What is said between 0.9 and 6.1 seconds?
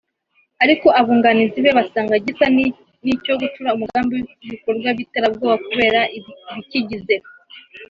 Abunganizi be basanga gisa n’icyo gucura umugambi w’ibikorwa by’iterabwoba kubera